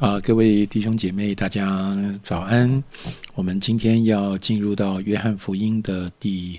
[0.00, 2.82] 啊，各位弟兄姐妹，大家早安！
[3.34, 6.58] 我们今天要进入到约翰福音的第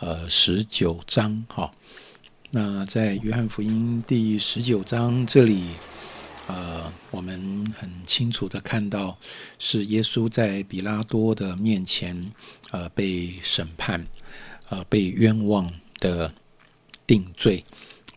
[0.00, 1.44] 呃十九章。
[1.46, 1.72] 哈，
[2.50, 5.66] 那在约翰福音第十九章这里，
[6.48, 9.16] 呃，我们很清楚的看到
[9.60, 12.32] 是耶稣在比拉多的面前，
[12.72, 14.04] 呃，被审判，
[14.68, 16.34] 呃，被冤枉的
[17.06, 17.64] 定罪，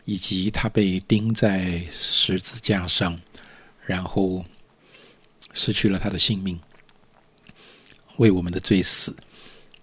[0.04, 3.16] 以及他被钉在十字架上。
[3.88, 4.44] 然后
[5.54, 6.60] 失去了他的性命，
[8.18, 9.16] 为我们的罪死。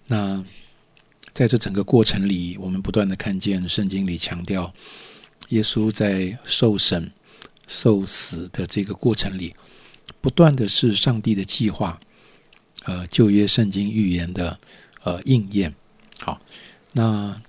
[0.06, 0.44] 那
[1.34, 4.72] 在这整个过程里，我们不断的看见圣经里强调，
[5.48, 7.10] 耶稣在受审、
[7.66, 9.56] 受死的这个过程里，
[10.20, 11.98] 不断的是上帝的计划，
[12.84, 14.56] 呃，旧约圣经预言的
[15.02, 15.74] 呃应验。
[16.20, 16.40] 好，
[16.92, 17.42] 那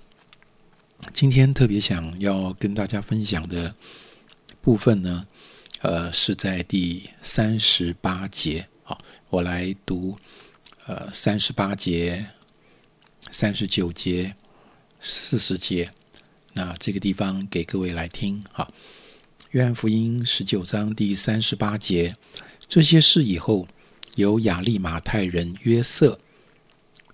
[1.12, 3.72] 今天特别想要跟大家分享的
[4.60, 5.24] 部分呢？
[5.80, 8.66] 呃，是在第三十八节。
[8.82, 8.98] 好，
[9.30, 10.18] 我来读
[10.86, 12.26] 呃三十八节、
[13.30, 14.34] 三十九节、
[15.00, 15.88] 四十节。
[16.52, 18.42] 那这个地方给各位来听。
[18.50, 18.72] 好，
[19.52, 22.16] 约翰福音十九章第三十八节，
[22.66, 23.68] 这些事以后，
[24.16, 26.18] 有亚利马太人约瑟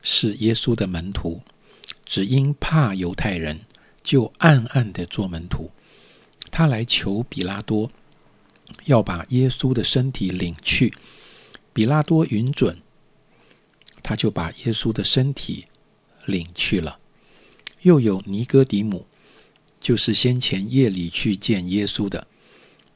[0.00, 1.42] 是耶稣的门徒，
[2.06, 3.60] 只因怕犹太人，
[4.02, 5.70] 就暗暗的做门徒。
[6.50, 7.92] 他来求比拉多。
[8.84, 10.92] 要把耶稣的身体领去，
[11.72, 12.78] 比拉多允准，
[14.02, 15.66] 他就把耶稣的身体
[16.26, 16.98] 领去了。
[17.82, 19.06] 又有尼哥底母，
[19.80, 22.26] 就是先前夜里去见耶稣的，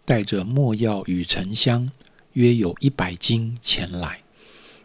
[0.04, 1.91] 带着墨药与沉香，
[2.32, 4.22] 约有一百斤前来。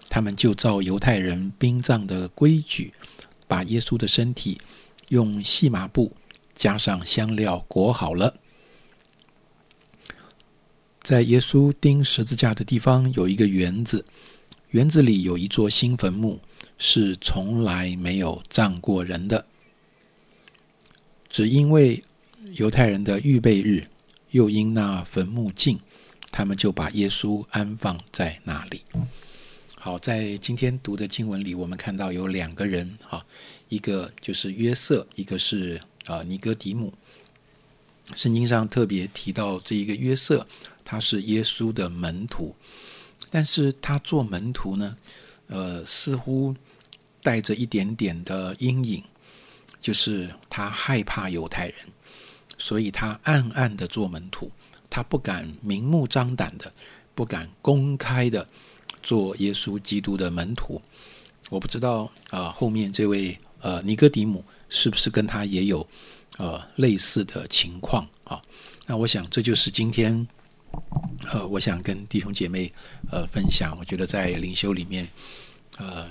[0.09, 2.94] 他们就照犹太人殡葬的规矩，
[3.47, 4.59] 把耶稣的身体
[5.08, 6.16] 用细麻布
[6.53, 8.35] 加上香料裹好了。
[11.03, 14.06] 在耶稣钉十字架的地方有一个园子，
[14.69, 16.40] 园子里有一座新坟墓，
[16.78, 19.46] 是从来没有葬过人的。
[21.30, 22.02] 只因为
[22.53, 23.86] 犹太人的预备日，
[24.31, 25.78] 又因那坟墓近，
[26.31, 28.84] 他们就把耶稣安放在那里。
[29.75, 33.25] 好，在今天读的经文里，我们看到有两个人，哈，
[33.68, 36.94] 一个就是约瑟，一个是啊尼哥底母。
[38.16, 40.47] 圣经上特别提到这一个约瑟。
[40.86, 42.56] 他是耶稣的门徒，
[43.30, 44.98] 但是他做门徒呢，
[45.48, 46.54] 呃，似乎
[47.22, 49.04] 带着一点点的阴影，
[49.80, 51.76] 就是他害怕犹太人，
[52.58, 54.52] 所以他暗暗的做门徒，
[54.90, 56.72] 他不敢明目张胆的，
[57.16, 58.46] 不敢公开的
[59.02, 60.82] 做耶稣基督的门徒。
[61.50, 65.88] 我不知道啊，后面这位呃尼哥底姆是不是跟他也有
[66.38, 68.42] 呃类似的情况啊？
[68.86, 70.28] 那我想这就是今天。
[71.31, 72.72] 呃，我想跟弟兄姐妹
[73.11, 75.07] 呃分享，我觉得在灵修里面，
[75.78, 76.07] 呃，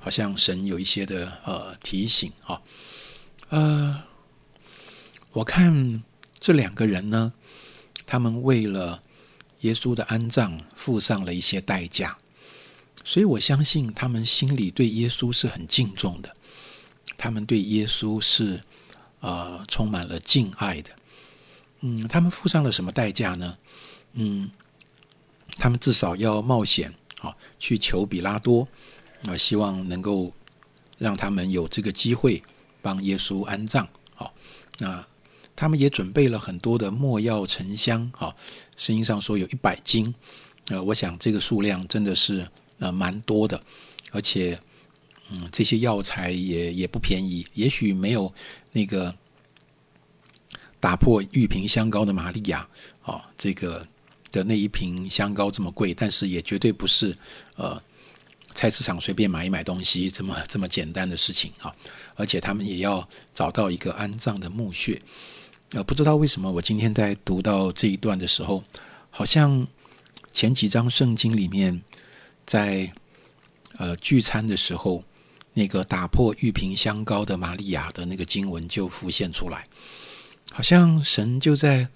[0.00, 2.62] 好像神有一些的呃提醒哈。
[3.48, 4.02] 呃，
[5.32, 6.02] 我看
[6.38, 7.32] 这两个人呢，
[8.06, 9.02] 他们为了
[9.60, 12.16] 耶稣的安葬付上了一些代价，
[13.04, 16.32] 所以我相信他们心里对耶稣是很敬重的，
[17.18, 18.62] 他们对耶稣是
[19.20, 20.90] 呃充满了敬爱的。
[21.80, 23.58] 嗯，他们付上了什么代价呢？
[24.14, 24.50] 嗯，
[25.58, 28.66] 他们至少要冒险啊，去求比拉多
[29.26, 30.32] 啊，希望能够
[30.98, 32.42] 让他们有这个机会
[32.80, 33.88] 帮耶稣安葬。
[34.14, 34.32] 好，
[34.78, 35.04] 那
[35.56, 38.08] 他们也准备了很多的墨药沉香。
[38.14, 38.36] 好，
[38.76, 40.14] 圣经上说有一百斤。
[40.68, 43.60] 呃，我想这个数量真的是呃蛮多的，
[44.12, 44.58] 而且
[45.30, 48.32] 嗯，这些药材也也不便宜，也许没有
[48.72, 49.14] 那个
[50.78, 52.68] 打破玉瓶香膏的玛利亚
[53.02, 53.84] 啊，这个。
[54.34, 57.16] 的那一瓶香膏这么贵，但是也绝对不是
[57.54, 57.80] 呃
[58.52, 61.72] 菜市场随便买一买东西这么这么简单的事情啊！
[62.16, 65.00] 而且他们也要找到一个安葬的墓穴。
[65.70, 68.60] 呃，不知道为什么我今天在读到这一段的时候，
[69.08, 69.64] 好像
[70.32, 71.80] 前几章圣经里面
[72.44, 72.92] 在
[73.78, 75.04] 呃聚餐的时候，
[75.52, 79.64] 那个打破玉瓶香膏的玛利亚的那个经文就浮现出来，
[80.50, 81.86] 好像神就在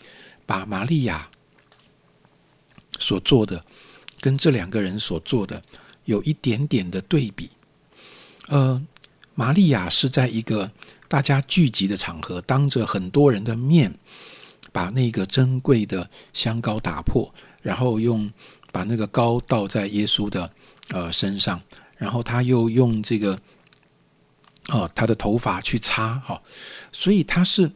[0.46, 1.28] 把玛利亚。
[2.98, 3.62] 所做的
[4.20, 5.62] 跟这两个人所做的
[6.04, 7.50] 有一点点的对比。
[8.48, 8.82] 呃，
[9.34, 10.70] 玛利亚是在一个
[11.06, 13.94] 大家聚集的场合，当着很多人的面，
[14.72, 18.30] 把那个珍贵的香膏打破，然后用
[18.72, 20.50] 把那个膏倒在耶稣的
[20.90, 21.60] 呃身上，
[21.96, 23.38] 然后他又用这个
[24.68, 26.42] 哦他的头发去擦哈，
[26.90, 27.70] 所以他是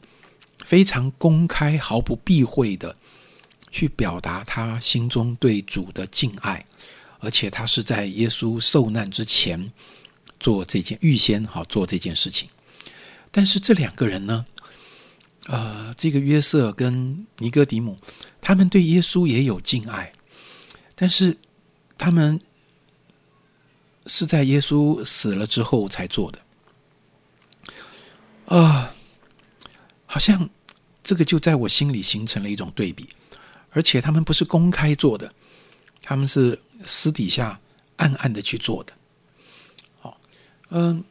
[0.64, 2.96] 非常公开、毫不避讳的。
[3.72, 6.64] 去表达他心中对主的敬爱，
[7.18, 9.72] 而且他是在耶稣受难之前
[10.38, 12.48] 做这件预先好做这件事情。
[13.30, 14.44] 但是这两个人呢，
[15.46, 17.96] 呃，这个约瑟跟尼哥底姆，
[18.42, 20.12] 他们对耶稣也有敬爱，
[20.94, 21.36] 但是
[21.96, 22.38] 他们
[24.06, 26.38] 是在耶稣死了之后才做的。
[28.46, 28.94] 啊，
[30.04, 30.50] 好像
[31.02, 33.08] 这个就在我心里形成了一种对比，
[33.72, 35.32] 而且他们不是公开做的，
[36.02, 37.58] 他们是私底下
[37.96, 38.92] 暗暗的去做的。
[40.00, 40.20] 好，
[40.70, 41.02] 嗯，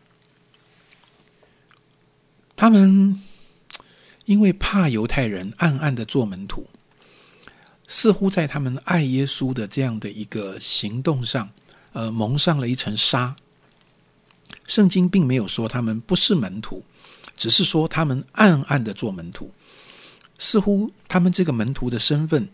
[2.55, 3.21] 他们
[4.25, 6.67] 因为怕犹太人，暗暗的做门徒，
[7.87, 11.49] 似乎在他们爱耶稣的这样的一个行动上，
[11.93, 13.35] 呃，蒙上了一层纱。
[14.67, 16.83] 圣经并没有说他们不是门徒。
[17.37, 19.51] 只是说他们暗暗的做门徒，
[20.41, 22.49] 似乎他们这个门徒的身份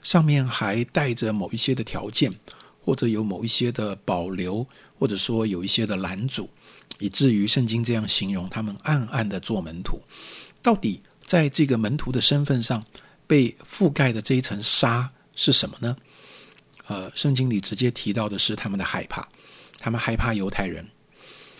[0.00, 2.32] 上面还带着某一些的条件，
[2.84, 4.64] 或者有某一些的保留，
[4.96, 6.48] 或者说有一些的拦阻，
[7.00, 10.00] 以至于圣经这样形容他们暗暗的做门徒。
[10.62, 12.84] 到底在这个门徒的身份上
[13.26, 15.96] 被覆盖的这一层纱是什么呢？
[16.86, 19.28] 呃，圣经里直接提到的是他们的害怕，
[19.80, 20.86] 他们害怕犹太人。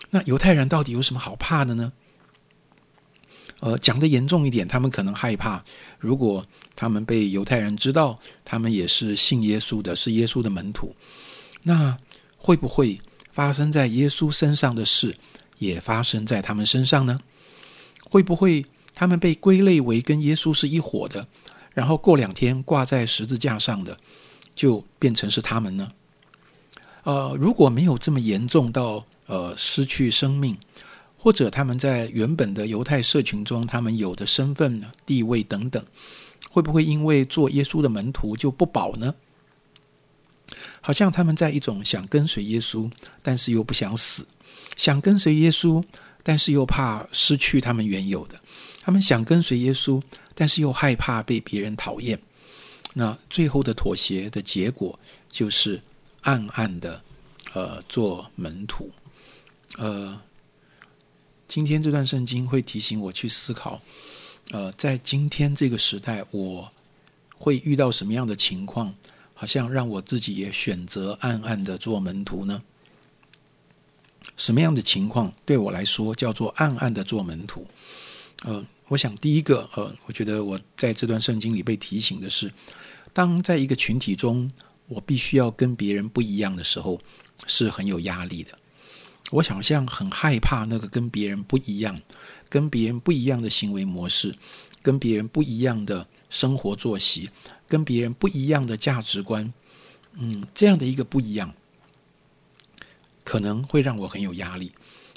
[0.09, 1.91] 那犹太人到底有什么好怕的呢？
[3.63, 5.63] 呃，讲的严重一点，他们可能害怕，
[5.97, 6.45] 如果
[6.75, 10.93] 他们被犹太人知道他们也是信耶稣的，是耶稣的门徒，
[11.61, 11.95] 那
[12.35, 12.99] 会不会
[13.31, 15.15] 发生在耶稣身上的事
[15.59, 17.17] 也发生在他们身上呢？
[18.03, 21.25] 会不会他们被归类为跟耶稣是一伙的，
[21.73, 23.97] 然后过两天挂在十字架上的
[24.53, 25.89] 就变成是他们呢？
[27.03, 29.05] 呃，如果没有这么严重到。
[29.25, 30.55] 呃，失去生命，
[31.23, 35.81] 或者他们在原本的犹太社群中，他们有的身份、地位等等，
[36.49, 39.15] 会不会因为做耶稣的门徒就不保呢？
[40.81, 42.91] 好像他们在一种想跟随耶稣，
[43.21, 44.25] 但是又不想死；
[44.75, 45.81] 想跟随耶稣，
[46.23, 48.35] 但是又怕失去他们原有的；
[48.81, 50.01] 他们想跟随耶稣，
[50.35, 52.19] 但是又害怕被别人讨厌。
[52.93, 54.99] 那最后的妥协的结果，
[55.31, 55.81] 就是
[56.23, 57.01] 暗暗的
[57.53, 58.91] 呃做门徒。
[59.77, 60.19] 呃，
[61.47, 63.81] 今天这段圣经会提醒我去思考，
[64.51, 66.71] 呃，在今天这个时代，我
[67.37, 68.93] 会遇到什么样的情况，
[69.33, 72.61] 好像让我自己也选择暗暗的做门徒呢？
[74.37, 77.67] 什么样的情况对我来说叫做暗暗的做门徒？
[78.45, 82.51] 呃，我想第一个，呃，我觉得我在这段圣经里被提醒的是，
[83.11, 84.49] 当在一个群体中，
[84.87, 86.99] 我必须要跟别人不一样的时候，
[87.45, 88.57] 是很有压力的。
[89.31, 91.99] 我想象很害怕那个跟别人不一样、
[92.49, 94.35] 跟别人不一样的行为模式、
[94.81, 97.29] 跟别人不一样的生活作息、
[97.67, 99.51] 跟别人不一样的价值观，
[100.13, 101.53] 嗯，这样的一个不一样，
[103.23, 104.71] 可能会让我很有压力。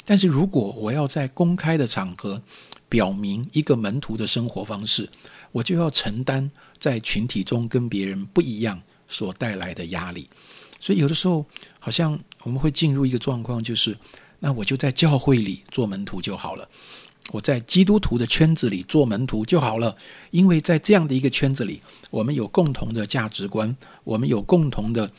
[0.05, 2.41] 但是如果我要在公开的场合
[2.89, 5.11] 表明一个门徒的生活方式，
[5.51, 6.49] 我就要承担
[6.79, 10.31] 在群体中跟别人不一样所带来的压力。
[10.79, 11.45] 所以有的时候，
[11.79, 13.97] 好像我们会进入一个状况，就是
[14.41, 16.69] 那我就在教会里做门徒就好了，
[17.33, 19.97] 我在基督徒的圈子里做门徒就好了，
[20.31, 21.81] 因为在这样的一个圈子里，
[22.11, 25.11] 我们有共同的价值观，我们有共同的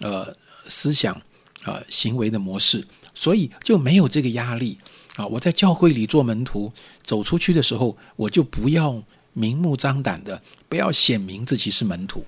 [0.00, 0.34] 呃
[0.66, 1.14] 思想
[1.64, 4.78] 啊行为的模式，所以就没有这个压力
[5.16, 5.26] 啊。
[5.26, 9.00] 我在教会里做门徒，走出去的时候，我就不要
[9.34, 12.24] 明目张胆的，不要显明自己是门徒，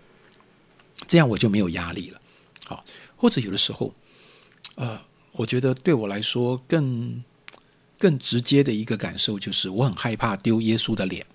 [1.09, 2.21] 这样我就没有压力了。
[2.67, 2.85] 好，
[3.17, 3.95] 或者有的时候，
[4.77, 4.99] 呃，
[5.33, 7.23] 我觉得对我来说更
[7.99, 11.27] 更直接的一个感受就是，我很害怕丢耶稣的脸。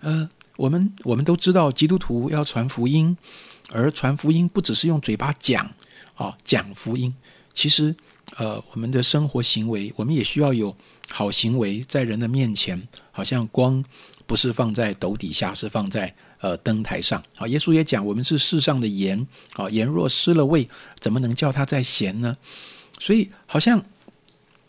[0.00, 3.16] 呃，我们我们都知道，基督徒要传福音，
[3.70, 5.68] 而传福音不只是用嘴巴讲
[6.14, 7.12] 啊，讲福音，
[7.52, 7.94] 其实
[8.36, 10.76] 呃，我们的生活行为，我们也需要有
[11.10, 13.84] 好行为，在人的面前，好像光
[14.26, 16.14] 不是放在斗底下，是放在。
[16.42, 20.68] 呃，灯台上，好，耶稣也讲，我们是世上的盐，好，盐若失了味，
[20.98, 22.36] 怎么能叫它再咸呢？
[22.98, 23.80] 所以，好像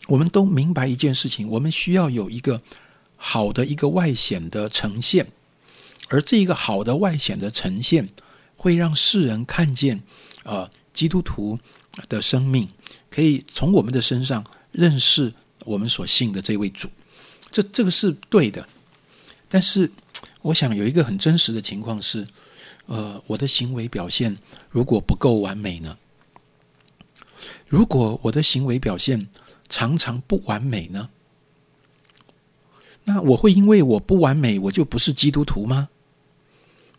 [0.06, 2.62] 我们都明白一件事情，我们需要有一个
[3.16, 5.26] 好的一个外显的呈现，
[6.08, 8.08] 而这一个好的外显的呈现，
[8.56, 10.00] 会让世人看见，
[10.44, 11.58] 呃，基督徒
[12.08, 12.68] 的生命，
[13.10, 15.32] 可以从我们的身上认识
[15.64, 16.88] 我们所信的这位主，
[17.50, 18.64] 这这个是对的，
[19.48, 19.90] 但是。
[20.44, 22.26] 我想有一个很真实的情况是，
[22.84, 24.36] 呃，我的行为表现
[24.68, 25.96] 如果不够完美呢？
[27.66, 29.26] 如果我的行为表现
[29.70, 31.08] 常常不完美呢？
[33.04, 35.88] 那我会因为我不完美，我就不是基督徒吗？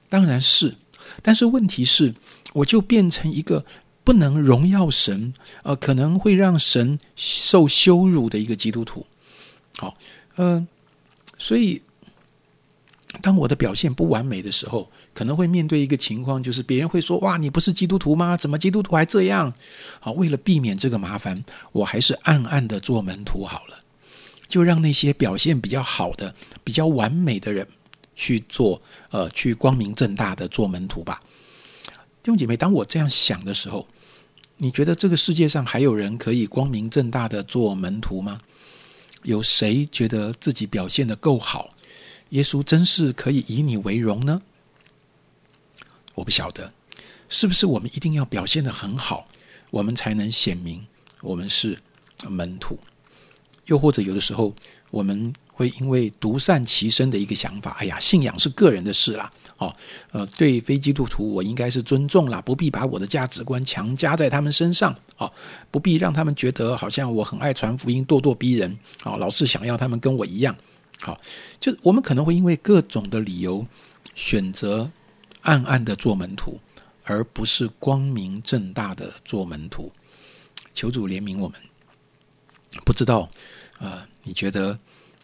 [0.10, 0.76] 当然是，
[1.22, 2.16] 但是问题是，
[2.54, 3.64] 我就变成一个
[4.04, 9.06] 不能荣耀神，呃，可能会让神受羞辱的一个基督徒。
[9.78, 9.96] 好，
[10.38, 10.68] 嗯，
[11.38, 11.84] 所以。
[13.22, 18.36] 当我的表现不完美的时候，可能会面对一个情况，就是别人会说：“哇，你不是基督徒吗？
[18.38, 19.54] 怎么基督徒还这样？”
[20.00, 23.80] 好，为了避免这个麻烦，我还是暗暗的做门徒好了，
[24.48, 27.68] 就让那些表现比较好的、比较完美的人
[28.16, 31.22] 去做，呃，去光明正大的做门徒吧。
[32.24, 33.88] 弟兄姐妹，当我这样想的时候，
[34.58, 38.40] 你觉得这个世界上还有人可以光明正大的做门徒吗？
[39.24, 41.72] 有谁觉得自己表现的够好？
[42.36, 44.42] 耶稣真是可以以你为荣呢？
[46.16, 46.70] 我不晓得，
[47.30, 49.26] 是不是我们一定要表现的很好，
[49.70, 50.86] 我们才能显明
[51.22, 51.78] 我们是
[52.28, 52.78] 门徒？
[53.68, 54.54] 又或者有的时候，
[54.92, 59.74] 我们会因为独善其身的一个想法，哎呀，信仰是个人的事啦，哦，
[60.12, 65.32] 呃，对非基督徒，我应该是尊重啦，不必把我的价值观强加在他们身上，哦，
[65.72, 70.54] 不必让他们觉得好像我很爱传福音，咄咄逼人，哦，老是想要他们跟我一样。
[71.00, 71.20] 好，
[71.60, 73.66] 就我们可能会因为各种的理由
[74.16, 74.90] 选择
[75.42, 76.60] 暗暗的做门徒，
[77.04, 79.92] 而不是光明正大的做门徒。
[80.74, 81.60] 求主怜悯我们。
[82.84, 83.30] 不知道，
[83.80, 84.78] 呃，你觉得，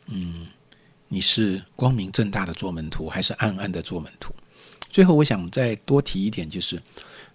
[0.08, 0.48] 嗯，
[1.08, 4.34] 你是光明正大的做门徒，还是暗暗的做门徒？
[4.90, 6.82] 最后，我想再多提一点，就是，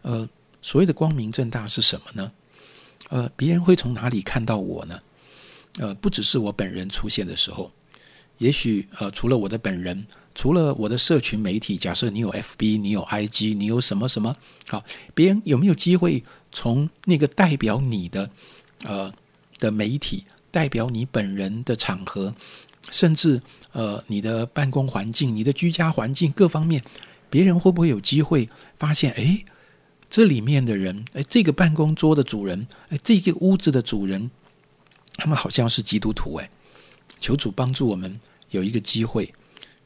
[0.03, 0.29] 呃，
[0.63, 2.33] 所谓的光明正大是什么呢？
[3.09, 5.01] 呃，别人会从哪里看到我呢？
[5.79, 7.71] 呃，不只是我本人出现的时候。
[8.39, 14.37] 也许呃，除了我的本人，除了我的社群媒体，假设你有 FB，你有 IG，你有什么什么
[14.69, 18.31] 好，别人有没有机会从那个代表你的
[18.85, 19.13] 呃
[19.59, 22.35] 的媒体，代表你本人的场合，
[22.91, 23.41] 甚至
[23.73, 26.83] 呃你的办公环境、你的居家环境各方面，
[27.31, 28.47] 别人会不会有机会
[28.79, 29.13] 发现？
[29.13, 29.43] 哎，
[30.11, 34.31] 这里面的人，哎，这个办公桌的主人，哎，这个屋子的主人，
[35.17, 36.51] 他们好像是基督徒，哎。
[37.21, 38.21] 求主帮助我们
[38.51, 39.33] 有一个机会，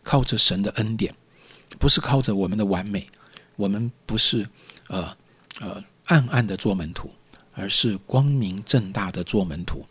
[0.02, 1.14] 靠着神的恩典，
[1.78, 3.06] 不是靠着我们的完美，
[3.56, 4.48] 我们不是
[4.88, 5.16] 呃
[5.60, 7.10] 呃暗暗的做门徒，
[7.52, 9.84] 而是光明正大的做门徒。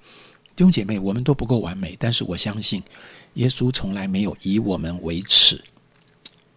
[0.56, 2.84] 弟兄姐妹，我们都不够完美，但是我相信
[3.36, 5.64] 耶稣从来没有以我们为耻。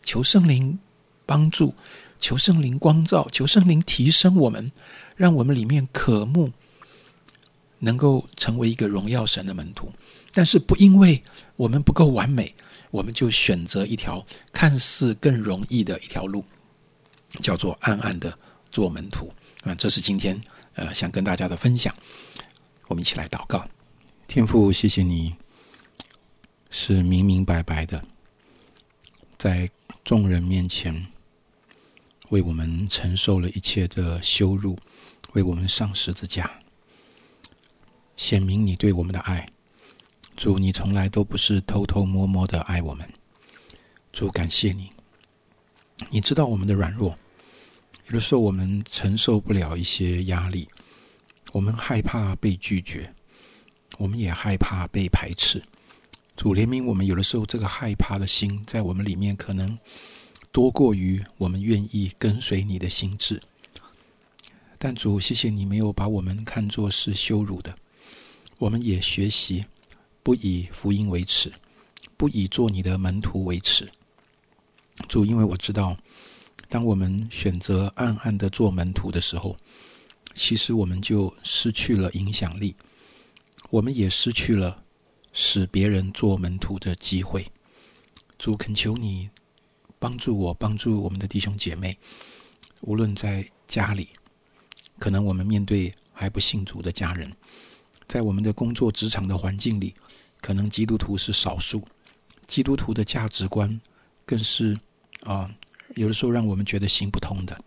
[0.02, 0.76] 求圣灵
[1.24, 1.72] 帮助，
[2.18, 4.72] 求圣灵光照，求圣灵提升我们，
[5.16, 6.50] 让我们里面渴慕，
[7.78, 9.92] 能够成为一个荣耀神的门徒。
[10.32, 11.22] 但是不因为
[11.56, 12.54] 我们不够完美，
[12.90, 16.44] 我们就选择一条看似更容易的一条路，
[17.40, 18.36] 叫做暗暗的
[18.70, 19.74] 做门徒啊！
[19.74, 20.40] 这是今天
[20.74, 21.94] 呃想跟大家的分享。
[22.88, 23.68] 我们一起来祷告，
[24.26, 25.34] 天父，谢谢你
[26.70, 28.02] 是明明白白的，
[29.38, 29.70] 在
[30.04, 31.06] 众人面前
[32.30, 34.78] 为我们承受了一切的羞辱，
[35.32, 36.50] 为我们上十字架，
[38.16, 39.46] 显明你对我们的爱。
[40.36, 43.08] 主，你从来都不是偷偷摸摸的爱我们。
[44.12, 44.90] 主，感谢你。
[46.10, 47.16] 你知道我们的软弱，
[48.06, 50.66] 有的时候我们承受不了一些压力，
[51.52, 53.14] 我们害怕被拒绝，
[53.98, 55.62] 我们也害怕被排斥。
[56.34, 59.78] 主怜悯我们，有的时候这个害怕的心在我们里面，可能
[60.50, 63.40] 多过于我们愿意跟随你的心智。
[64.78, 67.76] 但主，谢谢你没有把我们看作是羞辱的，
[68.58, 69.66] 我们也学习。
[70.23, 71.52] 不以福音为耻，
[72.17, 73.91] 不以做你的门徒为耻。
[75.09, 75.97] 主，因为我知道，
[76.69, 79.57] 当我们选择暗暗的做门徒的时候，
[80.35, 82.76] 其实我们就失去了影响力，
[83.71, 84.85] 我们也失去了
[85.33, 87.45] 使别人做门徒的机会。
[88.38, 89.29] 主，恳求你
[89.99, 91.99] 帮助我，帮助我们的弟兄姐妹，
[92.83, 94.11] 无论在家里，
[95.00, 97.33] 可能我们面对还不信主的家人，
[98.07, 99.95] 在我们的工作职场的环境里。
[100.42, 101.82] 可能基督徒是少数，
[102.46, 103.80] 基督徒的价值观
[104.26, 104.76] 更是
[105.22, 105.50] 啊，
[105.94, 107.58] 有的时候让我们觉得行不通的。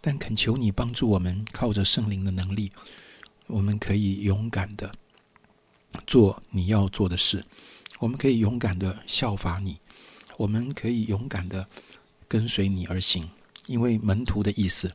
[0.00, 2.72] 但恳求你帮助我们，靠着圣灵的能力，
[3.46, 4.90] 我们可以勇敢的
[6.06, 7.44] 做你要做的事，
[7.98, 9.78] 我们可以勇敢的效法你，
[10.36, 11.68] 我们可以勇敢的
[12.26, 13.28] 跟随你而行。
[13.66, 14.90] 因为门徒的意思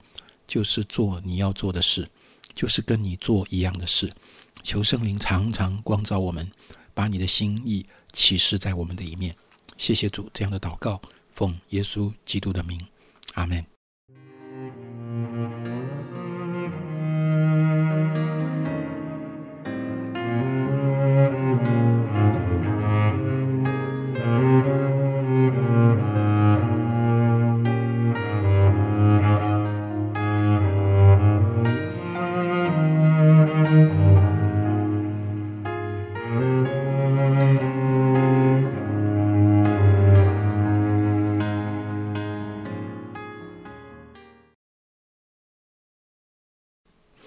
[0.48, 2.10] 就是做你要做的事，
[2.56, 4.12] 就是跟你做一样的事。
[4.64, 6.50] 求圣灵常常光照我们。
[6.94, 9.36] 把你的心意启示在我们的一面，
[9.78, 11.02] 谢谢主这样的祷告，
[11.34, 12.80] 奉耶稣基督的名，
[13.34, 13.73] 阿门。